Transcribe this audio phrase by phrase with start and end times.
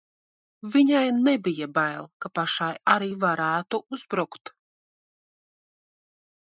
[0.75, 4.57] Viņai nebija bail, ka pašai arī varētu uzbrukt.